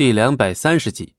[0.00, 1.14] 第两百三十集，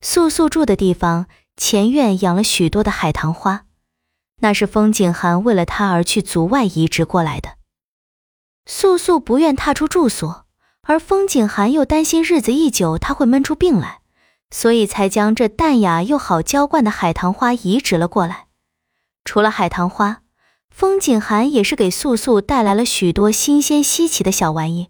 [0.00, 3.66] 素素住的地方前院养了许多的海棠花，
[4.40, 7.50] 那是风景寒为了她而去族外移植过来的。
[8.66, 10.44] 素素不愿踏出住所，
[10.82, 14.00] 而风景寒又担心日子一久他会闷出病来，
[14.50, 18.48] 所以才将这淡雅又好浇灌的海棠花移植了过来。
[19.24, 20.22] 除了海棠花，
[20.68, 24.88] 风景寒也是给素素带来了许多新鲜稀奇的小玩意。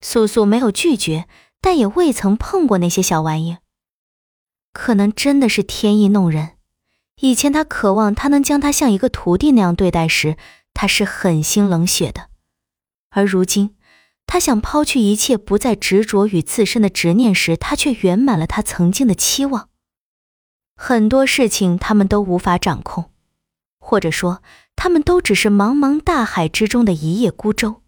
[0.00, 1.26] 素素没有拒绝，
[1.60, 3.58] 但也未曾碰过那些小玩意。
[4.72, 6.52] 可能真的是天意弄人。
[7.20, 10.36] 以前他渴望他能将他像一个徒弟那样对待时，
[10.72, 12.28] 他是狠心冷血的；
[13.10, 13.76] 而如今，
[14.26, 19.68] 他想抛去一切，不再执着于自身的执念时，他却圆满了他曾经的期望。
[20.76, 23.10] 很多事情他们都无法掌控，
[23.78, 24.42] 或者说，
[24.74, 27.82] 他们都只是茫茫大海之中的一叶孤舟。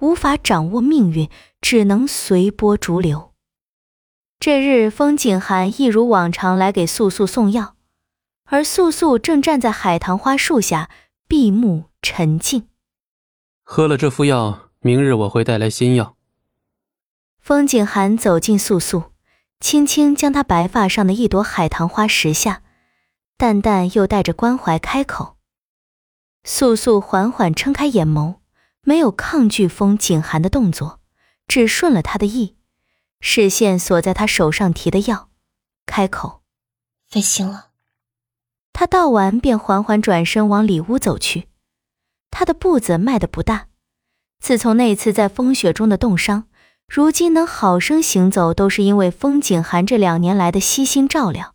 [0.00, 3.32] 无法掌握命运，只能随波逐流。
[4.38, 7.76] 这日，风景寒一如往常来给素素送药，
[8.44, 10.90] 而素素正站在海棠花树下，
[11.28, 12.68] 闭目沉静。
[13.62, 16.16] 喝了这副药，明日我会带来新药。
[17.38, 19.12] 风景寒走近素素，
[19.60, 22.62] 轻轻将她白发上的一朵海棠花拾下，
[23.36, 25.36] 淡淡又带着关怀开口。
[26.42, 28.36] 素素缓缓撑开眼眸。
[28.82, 31.00] 没有抗拒风景寒的动作，
[31.46, 32.56] 只顺了他的意，
[33.20, 35.28] 视线锁在他手上提的药，
[35.86, 36.42] 开口
[37.08, 37.68] ：“费心了。”
[38.72, 41.48] 他道完便缓缓转身往里屋走去。
[42.30, 43.66] 他的步子迈得不大，
[44.38, 46.46] 自从那次在风雪中的冻伤，
[46.88, 51.54] 如今能好生行走，都是因为风景寒这两年来的悉心照料。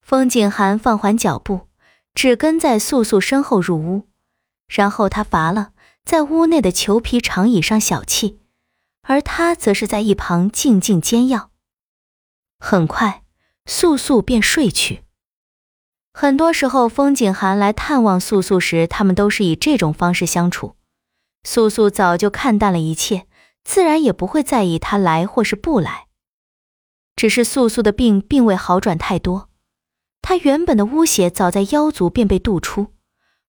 [0.00, 1.68] 风景寒放缓脚步，
[2.14, 4.08] 只跟在素素身后入屋，
[4.66, 5.72] 然后他乏了。
[6.06, 8.36] 在屋内的裘皮长椅上小憩，
[9.02, 11.50] 而他则是在一旁静静煎药。
[12.60, 13.24] 很快，
[13.66, 15.02] 素素便睡去。
[16.12, 20.76] 很多时候，风景寒来探望素素时，他们都是以这种方式相处。
[21.42, 23.26] 素素早就看淡了一切，
[23.64, 26.06] 自然也不会在意他来或是不来。
[27.16, 29.48] 只是素素的病并未好转太多，
[30.22, 32.92] 她原本的污血早在腰足便被渡出。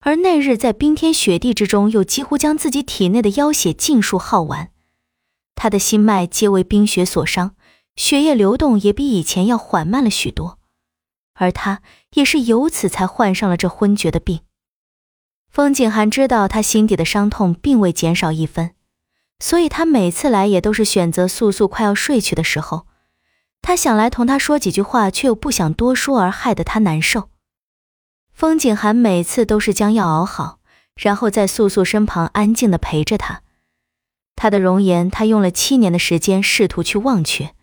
[0.08, 4.70] 而那日在冰天雪地之中，又几乎将自己体内的妖血尽数耗完，
[5.54, 7.58] 他的心脉皆为冰雪所伤，
[7.98, 10.60] 血液流动也比以前要缓慢了许多，
[11.34, 11.82] 而他
[12.14, 14.40] 也是由此才患上了这昏厥的病。
[15.50, 18.72] 风景寒知道他心底的伤痛并未减少一分，
[19.40, 22.88] 所以他每次来也都是选择素素快要睡去的时候，
[23.62, 27.30] 他想来同他说几句话，却又不想多说，而害得他难受。
[28.38, 30.60] 风景寒每次都是将药熬好，
[30.96, 33.42] 然后在素素身旁安静的陪着她。
[34.36, 37.56] 她的容颜，他用了七年的时间试图去忘却。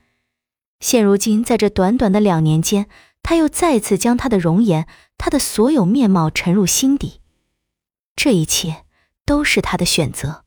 [0.80, 2.88] 现如今，在这短短的两年间，
[3.22, 7.20] 他又再次将她的容颜，她的所有面貌沉入心底。
[8.16, 8.84] 这一切
[9.24, 10.44] 都是他的选择。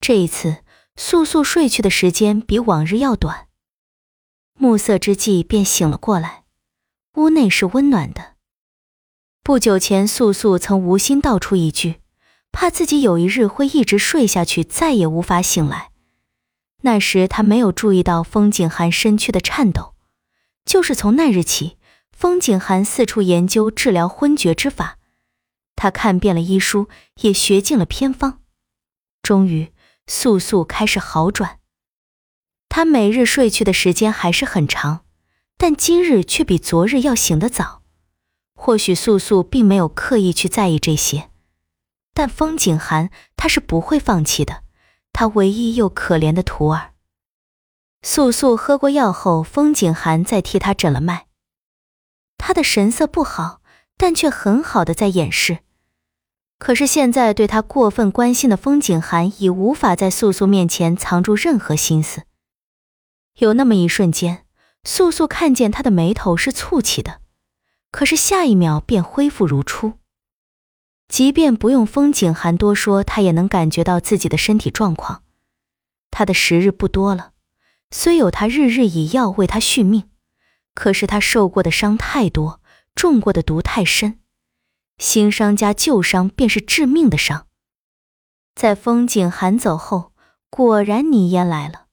[0.00, 0.64] 这一次，
[0.96, 3.46] 素素睡去的时间比往日要短。
[4.58, 6.42] 暮色之际，便醒了过来。
[7.14, 8.32] 屋内是温暖的。
[9.44, 11.96] 不久前，素素曾无心道出一句，
[12.52, 15.90] 怕自己有一日会一直睡下去，再也无法醒来。
[16.82, 19.94] 那时他没有注意到风景寒身躯的颤抖。
[20.64, 21.76] 就是从那日起，
[22.12, 24.98] 风景寒四处研究治疗昏厥之法，
[25.74, 26.88] 他看遍了医书，
[27.22, 28.42] 也学尽了偏方。
[29.22, 29.72] 终于，
[30.06, 31.58] 素素开始好转。
[32.68, 35.04] 他每日睡去的时间还是很长，
[35.58, 37.81] 但今日却比昨日要醒得早。
[38.64, 41.30] 或许素素并没有刻意去在意这些，
[42.14, 44.62] 但风景寒他是不会放弃的，
[45.12, 46.92] 他唯一又可怜的徒儿。
[48.02, 51.24] 素素喝过药后，风景寒再替他诊了脉，
[52.38, 53.62] 他的神色不好，
[53.96, 55.58] 但却很好的在掩饰。
[56.60, 62.22] 可是现在对他过分关心的风景寒已无法在素素面前藏住任何心思。
[63.38, 64.46] 有那么一瞬间，
[64.84, 67.21] 素素看见他的眉头是蹙起的。
[67.92, 69.92] 可是下一秒便恢复如初，
[71.08, 75.22] 即便不用风景寒多说，他也能感觉到自己的身体状况。
[76.10, 77.32] 他的时日不多了，
[77.90, 80.08] 虽有他日日以药为他续命，
[80.74, 82.60] 可是他受过的伤太多，
[82.94, 84.18] 中过的毒太深，
[84.96, 87.46] 新伤加旧伤便是致命的伤。
[88.54, 90.12] 在风景寒走后，
[90.48, 91.86] 果然倪烟来了。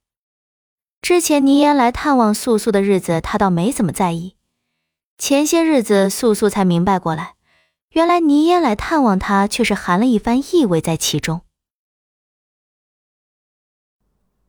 [1.01, 4.35] 之前倪烟来探望素素的日子，他倒没怎么在意。
[5.19, 7.35] 前些日子，素素才明白过来，
[7.89, 11.41] 原来倪烟来探望她，却是含了一番意味在其中。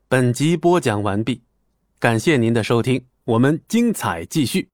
[0.06, 1.42] 本集播讲完毕，
[1.98, 4.70] 感谢您的收听，我们精彩继续。